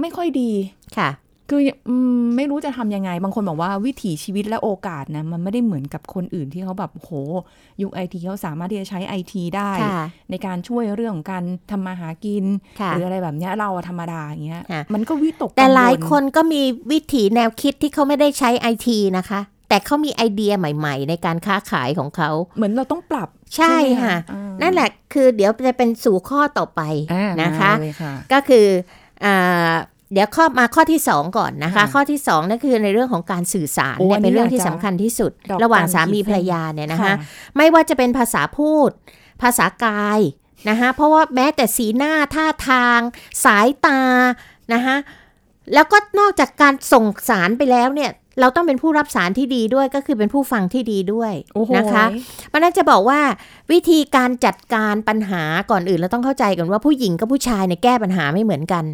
[0.00, 0.50] ไม่ค่อยดี
[0.96, 1.08] ค่ะ
[1.50, 7.10] คืออืมไม่รู้จะทำยังไง บางคนบอกว่าวิถีชีวิตและโอกาสนะ มันไม่ได้เหมือนกับคนอื่นที่เขาแบบโห
[7.82, 12.44] ยุคไอทีเขาสามารถที่จะใช้ไอทีได้ค่ะในการช่วยเรื่องของการทำมาหากิน
[12.80, 26.80] ค่ะหรืออะไรแบบเนี้ยเราอะธรรมดาอย่างเงี้ยค่ะมันก็วิตกแต่กังวหลายคนก็มีวิถีแนวคิดที่เขาไม่ได้ใช้ไอทีนะคะ แต่เขามีไอเดียใหม่ ๆ ในการค้าขายของเขา เหมือนเราต้องปรับใช่ไหมค่ะอ่านั่นแหละคือเดี๋ยวจะเป็นสู่ข้อต่อไป
[27.12, 28.66] อ่านะคะมาเลยค่ะก็คือ
[29.24, 29.72] อ่า
[30.12, 37.14] เดี๋ยวข้อมาข้อที่ 2 ก่อนนะคะค่ะข้อที่2นั่นคือในเรื่องของการสื่อสารโอ้เนี่ยอันนี้เป็นเรื่องที่อยากจะสำคัญที่สุดดอกระหว่างจันสามีขีดภรรเส้นยาเนี่ยนะคะค่ะ
[37.56, 38.90] ไม่ว่าจะเป็นภาษาพูด
[39.42, 40.20] ภาษากาย
[40.68, 43.00] นะคะเพราะว่าแม้แต่สีหน้าท่าทาง
[43.44, 44.00] สายตา
[44.74, 44.96] นะคะ
[45.74, 52.04] แล้วก็นอกจากการส่งสารไปแล้วเนี่ยเราต้องเป็นผู้รับสารที่ดีด้วยก็คือเป็นผู้ฟังที่ดีด้วยโอ้โหนะคะ
[52.52, 53.20] มันน่าจะบอกว่า
[53.72, 58.84] วิธีการจัดการปัญหาก่อนอื่นเราต้องเข้าใจกันว่าผู้หญิงกับผู้ชายเนี่ยแก้ปัญหาไม่เหมือนกัน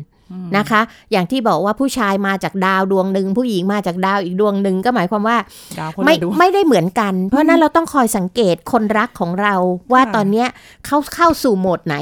[0.57, 0.81] นะคะ
[1.13, 5.37] อย่างที่บอกว่าผู้ชายมาจากดาวดวงหนึ่งผู้หญิงมาจากดาวอีกดวงหนึ่งก็หมายความว่า
[5.79, 9.55] ดาวคนไม่ละดวงไม่ได้เหมือนกัน เพราะฉะนั้นเราต้องคอยสังเกตคนรักของเรา
[9.93, 10.49] ว่าค่ะตอนเนี้ย
[10.87, 11.97] เขาเข้าสู่โหมดไหน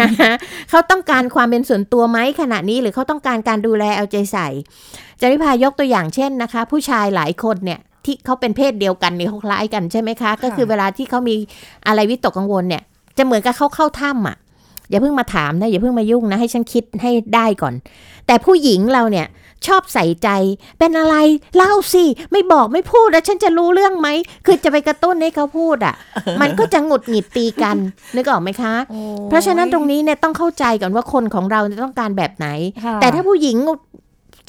[0.00, 0.32] นะคะ
[0.70, 4.48] เขาต้องการความเป็นส่วนตัวไหมขณะนี้หรือเขาต้องการการดูแลเอาใจใส่
[5.20, 11.34] จริพายกตัวอย่างเช่นนะคะ ผู้ชายหลายคนเนี่ยที่เขาเป็นเพศเดียวกันเนี่ยเขาคล้ายกันใช่ไหมคะ ก็คือเวลาที่เขามี
[11.86, 12.82] อะไรวิตกกังวลเนี่ย
[13.18, 14.36] จะเหมือนกับเขาเข้าถ้ำอะ
[14.94, 17.74] อย่าเพิ่งมาถามนะอย่าเพิ่งมายุ่งนะให้ฉันคิดให้ได้ก่อน
[18.26, 19.26] แต่ผู้หญิงเราเนี่ย
[19.66, 20.28] ชอบใส่ใจ
[20.78, 21.16] เป็นอะไร
[21.56, 24.08] เล่าสิไม่บอกไม่พูดแล้วฉันจะรู้เรื่องไหม
[24.46, 25.94] คือจะไปกระตุ้นให้เขาพูดอะ
[26.40, 27.76] มันก็จะหงุดหงิดตีกัน
[28.16, 28.74] นึกออกไหมคะ
[29.28, 32.46] เพราะฉะนั้นตรงนี้เนี่ยต้องเข้าใจก่อนว่าคนของเราเนี่ยต้องการแบบไหน
[32.84, 33.56] ค่ะแต่ถ้าผู้หญิง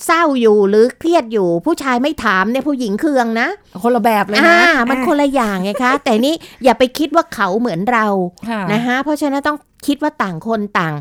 [0.06, 3.48] เศร้าอยู่หรือเครียดอยู่ ผู้ชายไม่ถามเนี่ยผู้หญิงเคืองนะ
[3.84, 8.06] คนละแบบเลยอ่านะมันคนละอย่างไงคะ แต่นี่อย่าไปคิดว่าเขาเหมือนเรา
[8.50, 10.94] ค่ะนะคะเพราะฉะนั้นต้องคิดว่าต่างคนต่าง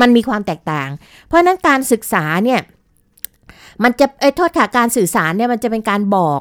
[0.00, 0.88] มันมีความแตกต่าง
[1.26, 2.60] เพราะฉะนั้นการศึกษาเนี่ย
[3.82, 6.40] มันจะเอ้ยโทษค่ะการสื่อสารเนี่ยมันจะเป็นการบอก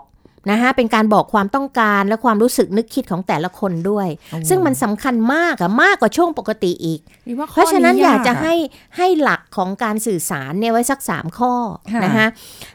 [0.52, 8.54] นะคะเป็นการบอกความต้องการและความรู้สึกนึกคิดของแต่ละคนด้วยโอ้ซึ่งมันสำคัญมากอะมากกว่าช่วงปกติอีกนี่ว่าข้เพราะฉะนั้นอยากจะอให้
[8.98, 11.54] ให้หลักของการสื่อสารเนี่ยไว้สัก 3 ข้อ
[11.94, 12.28] ค่ะนะคะ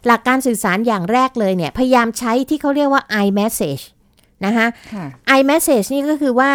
[0.06, 3.82] หลักการสื่อสารอย่างแรกเลยเนี่ย พยายามใช้ที่เขาเรียกว่า i message
[4.46, 5.04] นะคะค่ะ
[5.38, 6.52] i message นี่ก็คือว่า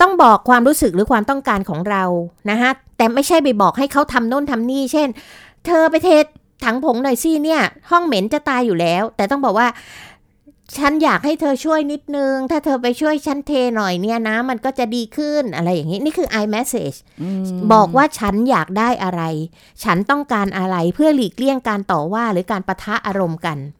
[0.00, 2.04] ต้องบอกความรู้สึกหรือความต้องการของเรา
[2.50, 5.08] นะคะแต่ไม่ใช่ไปบอกให้เขาทำโน่นทำนี่ เช่น
[5.66, 6.08] เธอไปเท
[6.64, 9.68] ถังผงหน่อยสิเนี่ย ห้องเหม็นจะตายอยู่แล้ว แต่ต้องบอกว่า
[10.76, 16.96] ฉันอยากให้เธอช่วยนิดนึง ถ้าเธอไปช่วยฉันเทหน่อยเนี่ยนะ มันก็จะดีขึ้นอะไรอย่างนี้ นี่คือ i message
[17.72, 19.22] บอกว่าฉันอยากได้อะไร
[19.84, 23.75] ฉันต้องการอะไรเพื่อหลีกเลี่ยงการต่อว่าหรือการประทะอารมณ์กันอืม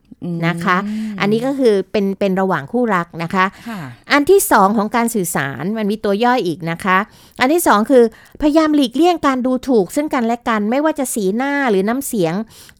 [0.47, 0.77] นะคะ
[1.19, 3.79] อันนี้ก็คือเป็นเป็นระหว่างคู่รักนะคะค่ะ
[4.11, 6.97] อันที่สองของการสื่อสารมันมีตัวย่อยอีกนะคะ
[7.39, 8.03] อันที่สองคือ
[8.41, 12.33] พยายามหลีกเลี่ยงการดูถูก ซึ่งกันและกันไม่ว่าจะสีหน้าหรือน้ำเสียง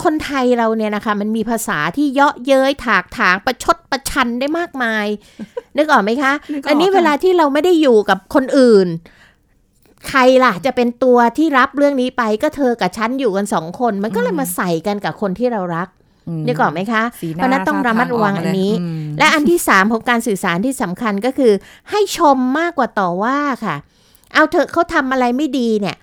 [0.03, 5.05] คนไทยเราเนี่ยนะคะ มันมีภาษาที่เยาะเย้ยถากถางประชดประชันได้มากมาย
[5.77, 8.87] นึกออกไหมคะนึกออกอันนี้ค่ะเวลาที่เราไม่ได้อยู่กับคนอื่น
[10.09, 15.96] ใครล่ะจะเป็นตัวที่รับเรื่องนี้ไปก็เธอกับฉันอยู่กันสองคน มันก็เลยมาใส่กันกับคนที่เรารักม
[16.47, 21.51] นึกออกไหมคะสีหเพราะฉะนั้นต้องระมัดระวังอันนี้อืมและอันที่สามของการสื่อสารที่สำคัญก็คือ
[21.91, 23.75] ให้ชมมากกว่าต่อว่าค่ะ
[24.33, 25.97] เอาเถอะเขาทำอะไรไม่ดีเนี่ย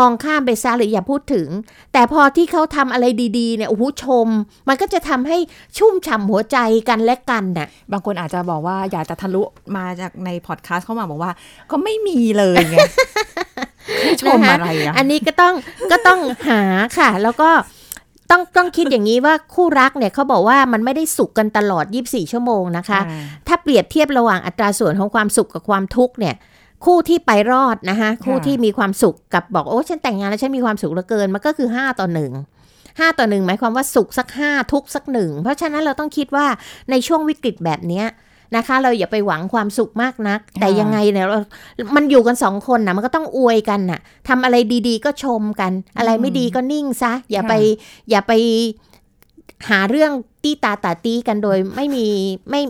[0.00, 1.48] มองข้ามไปซะหรืออย่าพูดถึง
[1.92, 3.06] แต่พอที่เขาทำอะไร
[3.38, 4.28] ดีๆเนี่ยโอ้โหชม
[4.68, 5.38] มันก็จะทำให้
[5.78, 9.42] ชุ่มฉ่ำหัวใจกันและกันน่ะบางคนอาจจะบอกว่าอยากจะทะลุ
[9.76, 11.32] มาจากในพอดแคสต์เข้ามาบอกว่า
[11.70, 12.76] ก็ไม่มีเลยไง
[14.02, 15.54] ให้ชมอะไรอะอันนี้ก็ต้อง
[15.92, 16.62] ก็ต้องหา
[16.98, 17.50] ค่ะ แล้วก็
[18.30, 23.00] ต้องต้องคิดอย่างนี้ว่าคู่รักเนี่ยเขาบอกว่ามันไม่ได้สุขกันตลอด 24 ชั่วโมงนะคะ
[23.46, 26.34] ถ้าเปรียบเทียบระหว่างอัตราส่วนของความสุขกับความทุกข์เนี่ย
[26.84, 32.32] คู่ที่ไปรอดนะคะคู่ที่มีความสุขกับบอกโอ้ฉันแต่งงานแล้วฉันมีความสุขเหลือเกินมันก็คือ 5 ต่อหนึ่ง
[32.98, 36.46] ห้าต่อหนึ่งหมายความว่าสุขสักห้าทุกข์สักหนึ่งเพราะฉะนั้นเราต้องคิดว่า
[36.90, 38.06] ในช่วงวิกฤตแบบเนี้ย
[38.56, 41.38] นะคะ เราอย่าไปหวังความสุขมากนัก แต่ยังไงเนี่ยเรา
[41.96, 44.56] มันอยู่กันสองคนนะมันก็ต้องอวยกันน่ะทำอะไร
[44.88, 47.54] ดีๆ ก็ชมกัน อะไรไม่ดีก็นิ่งซะ อย่าไป
[48.10, 48.32] อย่าไป
[49.68, 52.06] หาเรื่องตีตาตาตีกันโดยไม่มี
[52.50, 52.60] ไม่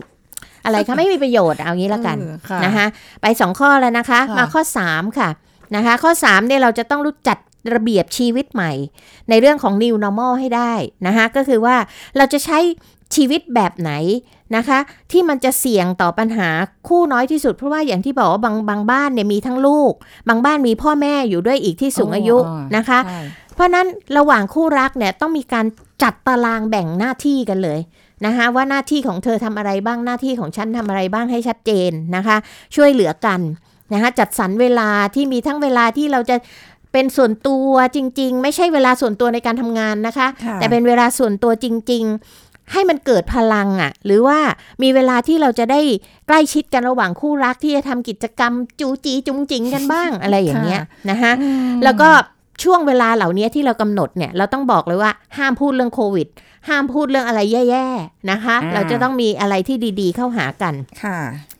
[0.65, 2.85] อะไรคะไม่มีประโยชน์เอางี้ละกันเออค่ะนะคะ
[3.21, 5.29] ไปสองข้อแล้วนะคะค่ะมาข้อ3ค่ะ
[5.75, 7.37] นะคะ ข้อ3เนี่ยเราจะต้องรู้จัด
[7.73, 8.71] ระเบียบชีวิตใหม่
[9.29, 10.73] ในเรื่องของ new normal ให้ได้
[11.07, 11.75] นะคะก็คือว่า
[12.17, 12.59] เราจะใช้
[13.15, 13.91] ชีวิตแบบไหน
[14.55, 14.79] นะคะ
[15.11, 16.49] ที่มันจะเสี่ยงต่อปัญหา
[16.87, 19.93] คู่น้อยที่สุด เพราะว่าอย่างที่บอกว่าบางบางบ้านเนี่ยมีทั้งลูก
[20.29, 22.37] บางบ้านมีพ่อแม่อยู่ด้วยอีกที่สูงอายุ
[22.77, 23.21] นะคะใช่
[23.55, 25.65] เพราะฉะนั้นระหว่างคู่รักเนี่ยต้องมีการ
[26.03, 27.79] จัดตารางแบ่งหน้าที่กันเลย
[28.25, 32.37] นะคะว่าหน้าที่ของเธอทำอะไรบ้างหน้าที่ของฉันทำอะไรบ้างให้ชัดเจนนะคะ
[32.75, 33.39] ช่วยเหลือกัน
[33.93, 36.35] นะคะจัดสรรเวลาที่มีทั้งเวลาที่เราจะ
[36.93, 44.39] เป็นส่วนตัวจริง ๆ ไม่ใช่เวลาส่วนตัวในการทำงานนะคะค่ะแต่เป็นเวลาส่วนตัวจริง ๆ ให้มันเกิดพลังอะ่ะ หรือว่า
[44.83, 45.81] มีเวลาที่เราจะได้
[46.27, 52.09] ใกล้ชิดกันระหว่างคู่รักที่จะทำกิจกรรมจูจีจุงจิงกันบ้างอะไรอย่างเงี้ยนะคะอืมแล้วก็
[52.63, 56.27] ช่วงเวลาเหล่านี้ที่เรากำหนดเนี่ยเราต้องบอกเลยว่าห้ามพูดเรื่องโควิด
[56.69, 61.17] ห้ามพูดเรื่องอะไรแย่ๆนะคะอ่าเราจะต้องมีอะไรที่ดีๆเข้าหากันค่ะ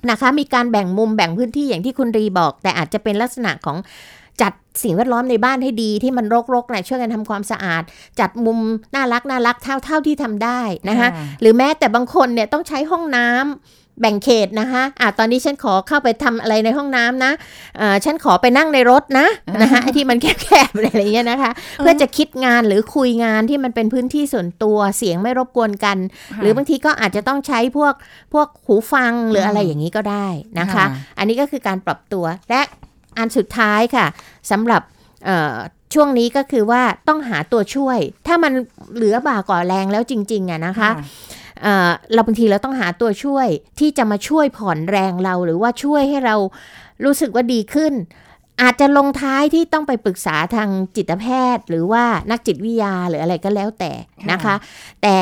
[0.10, 4.19] นะคะ มีการแบ่งมุมแบ่งพื้นที่อย่างที่คุณรีบอก แต่อาจจะเป็นลักษณะของจัด
[4.84, 7.84] สิ่งแวดล้อมในบ้านให้ดีที่มันรกๆนะช่วยกันทำความสะอาด
[8.20, 8.60] จัดมุม
[8.96, 11.10] น่ารักน่ารักเท่าเท่าที่ทำได้นะคะค่ะ
[11.42, 13.40] หรือแม้แต่บางคนเนี่ยต้องใช้ห้องน้ำ
[14.02, 17.32] แบ่งเขตนะคะอะตอนนี้ฉันขอเข้าไปทำอะไรในห้องน้ำนะ
[17.78, 19.28] เอ่อฉันขอไปนั่งในรถนะ
[19.62, 25.98] นะคะไอ้ที่มันแคบๆอะไรอย่างเงี้ยนะคะ เพื่อจะคิดงานหรือคุยงานที่มันเป็นพื้นที่ส่วนตัวเสียงไม่รบกวนกัน
[26.42, 27.94] หรือบางทีก็อาจจะต้องใช้พวก
[28.34, 30.28] พวกหูฟังหรืออะไรอย่างนี้ก็ได้
[30.60, 30.86] นะคะค่ะ
[31.18, 32.62] อันนี้ก็คือการปรับตัวและ
[33.20, 34.06] อันสุดท้ายค่ะ
[34.52, 34.82] สำหรับ
[35.26, 35.56] เอ่อ
[35.94, 38.54] ช่วงนี้ก็คือว่าต้องหาตัวช่วย ถ้ามัน
[38.96, 40.90] เหลือบ่าก่อแรงแล้วจริงๆอะนะคะ
[41.62, 43.48] เอ่อเราบางทีเราต้องหาตัวช่วย
[43.80, 46.36] ที่จะมาช่วยผ่อนแรงเราหรือว่าช่วยให้เรา
[47.06, 47.94] รู้สึกว่าดีขึ้น
[48.62, 53.92] อาจจะลงท้ายที่ต้องไปปรึกษาทางจิตแพทย์ หรือว่านักจิตวิทยาหรืออะไรก็แล้วแต่
[54.32, 54.56] นะคะค่ะ
[55.02, 55.16] แต่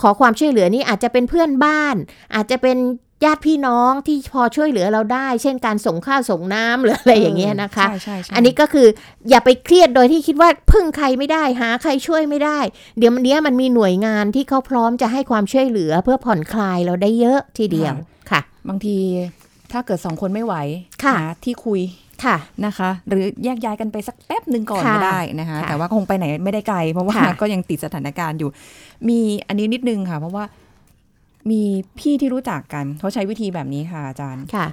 [0.00, 1.96] ขอความช่วยเหลือนี้อาจจะเป็นเพื่อนบ้าน
[2.34, 2.78] อาจจะเป็น
[3.24, 8.86] ญาติพี่น้องที่พอช่วยเหลือเราได้ เช่นการส่งข้าวส่งน้ำหรืออะไรอย่างเงี้ยนะคะใช่ใช่ใช่อันนี้ก็คือ
[9.30, 12.58] อย่าไปเครียดโดยที่คิดว่าพึ่งใครไม่ได้หาใครช่วยไม่ได้
[12.98, 17.94] เดี๋ยวมันเนี้ยมันมีหน่วยงานที่เขาพร้อมจะให้ความช่วยเหลือเพื่อผ่อนคลายเราได้เยอะทีเดียว
[18.30, 18.96] ค่ะ บางที
[19.72, 20.54] ถ้าเกิดสองคนไม่ไหว
[21.04, 21.80] ค่ะหาที่คุย
[22.24, 28.50] ค่ะนะคะ หรือแยกย้ายกันไปสักแป๊บหนึ่งก่อนค่ะก็ได้นะคะค่ะแต่ว่าคงไปไหนไม่ได้ไกล เพราะว่าค่ะก็ยังติดสถานการณ์อยู่
[29.08, 30.44] มีอันนี้นิดนึงค่ะ เพราะว่า
[31.50, 31.62] มี
[31.98, 34.66] พี่ที่รู้จักกันเขาใช้วิธีแบบนี้ค่ะอาจารย์ค่ะ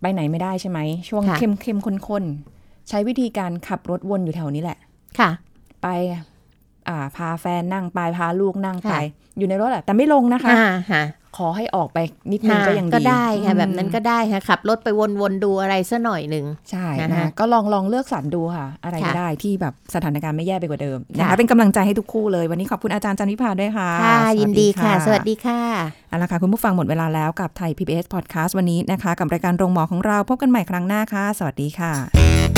[0.00, 4.78] ไปไหนไม่ได้ใช่ไหมช่วงค่ะเข้มเข้มข้นๆใช้วิธีการขับรถวนอยู่แถวนี้แหละ
[5.18, 5.30] ค่ะ
[5.82, 5.86] ไป
[6.88, 9.00] อ่าพาแฟนนั่งไปพาลูกนั่งไปค่ะ
[9.38, 11.04] อยู่ในรถแหละแต่ไม่ลงนะคะอ่าฮะ
[11.36, 11.98] ขอให้ออกไป
[12.32, 14.88] นิดนึงก็ยังดีก็ได้ค่ะอืมแบบนั้นก็ได้ค่ะขับรถไป
[15.20, 25.60] วนๆดูอะไรสัหน่อยหนึ่งใช่นะคะนะคะก็ลองลองเลือกสรรดูค่ะ อะไรก็ค่ะได้ที่แบบสถานการณ์ไม่แย่ไปกว่าเดิมนะคะค่ะเป็นกำลังใจให้ทุกคู่เลย วันนี้ขอบคุณอาจารย์จันวิพาด้วยค่ะค่ะสวัสยินดีค่ะ สวัสดีค่ะ
[26.08, 32.57] เอาละค่ะคุณผู้ฟังหมดเวลาแล้วกับไทย PBS Podcast วันนี้นะคะ กับรายการโรงหมอของเราพบกันใหม่ครั้งหน้าค่ะ สวัสดีค่ะ